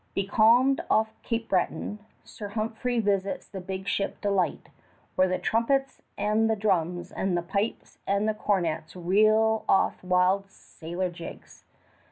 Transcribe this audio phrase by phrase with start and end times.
[0.15, 4.69] Becalmed off Cape Breton, Sir Humphrey visits the big ship Delight,
[5.15, 10.49] where the trumpets and the drums and the pipes and the cornets reel off wild
[10.49, 11.65] sailor jigs.